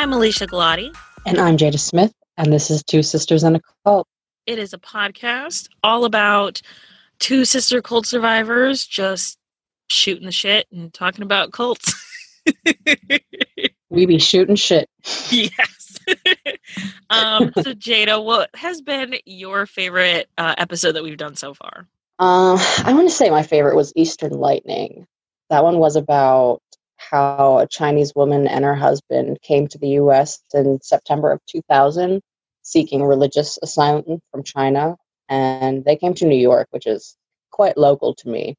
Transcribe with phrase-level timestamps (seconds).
[0.00, 0.96] I'm Alesia Galati.
[1.26, 4.06] And I'm Jada Smith, and this is Two Sisters and a Cult.
[4.46, 6.62] It is a podcast all about
[7.18, 9.38] two sister cult survivors just
[9.88, 11.92] shooting the shit and talking about cults.
[13.90, 14.88] we be shooting shit.
[15.32, 15.98] Yes.
[17.10, 21.88] um, so, Jada, what has been your favorite uh, episode that we've done so far?
[22.20, 25.08] Uh, I want to say my favorite was Eastern Lightning.
[25.50, 26.62] That one was about
[26.98, 32.20] how a Chinese woman and her husband came to the US in September of 2000
[32.62, 34.96] seeking religious asylum from China.
[35.28, 37.16] And they came to New York, which is
[37.50, 38.56] quite local to me.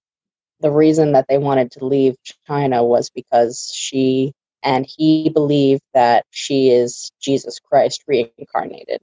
[0.61, 2.15] The reason that they wanted to leave
[2.47, 9.01] China was because she and he believed that she is Jesus Christ reincarnated.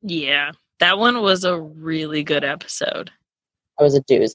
[0.00, 3.10] Yeah, that one was a really good episode.
[3.78, 4.34] It was a doozy.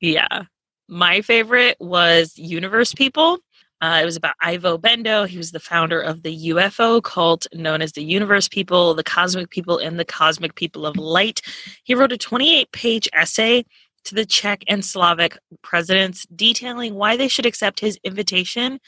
[0.00, 0.42] Yeah.
[0.88, 3.38] My favorite was Universe People.
[3.82, 5.26] Uh, it was about Ivo Benda.
[5.26, 9.50] He was the founder of the UFO cult known as the Universe People, the Cosmic
[9.50, 11.42] People, and the Cosmic People of Light.
[11.82, 13.64] He wrote a 28 page essay
[14.04, 18.78] to the Czech and Slovak presidents detailing why they should accept his invitation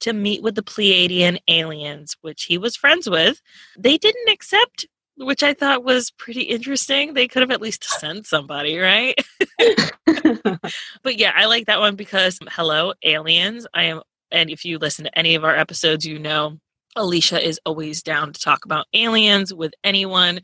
[0.00, 3.40] to meet with the Pleiadian aliens, which he was friends with.
[3.78, 4.84] They didn't accept,
[5.16, 7.14] which I thought was pretty interesting.
[7.14, 9.14] They could have at least sent somebody, right?
[11.02, 13.66] but yeah, I like that one because hello, aliens.
[13.72, 16.58] I am and if you listen to any of our episodes, you know
[16.96, 20.40] Alesia is always down to talk about aliens with anyone.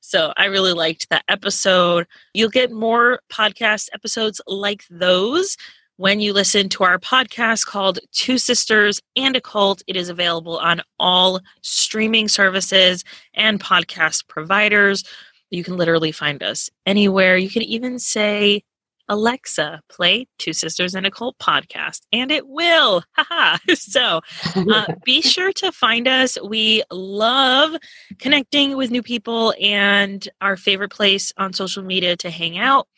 [0.00, 2.06] So I really liked that episode.
[2.34, 5.56] You'll get more podcast episodes like those
[5.96, 9.82] when you listen to our podcast called Two Sisters and a Cult.
[9.88, 13.02] It is available on all streaming services
[13.34, 15.02] and podcast providers.
[15.50, 17.36] You can literally find us anywhere.
[17.36, 18.62] You can even say
[19.08, 23.02] Alexa, play Two Sisters and a Cult podcast, and it will.
[23.12, 23.58] Haha.
[23.74, 24.20] so
[24.54, 26.38] uh, be sure to find us.
[26.42, 27.76] We love
[28.18, 32.88] connecting with new people, and our favorite place on social media to hang out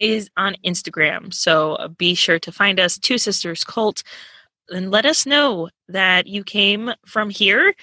[0.00, 1.34] is on Instagram.
[1.34, 4.02] So uh, be sure to find us, Two Sisters Cult,
[4.70, 7.74] and let us know that you came from here,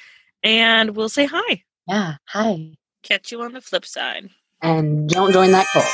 [0.44, 1.64] and we'll say hi.
[1.88, 2.78] Yeah, hi.
[3.04, 4.30] Catch you on the flip side.
[4.62, 5.86] And don't join that cult.